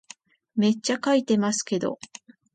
[0.55, 1.99] めっちゃ書いてますけど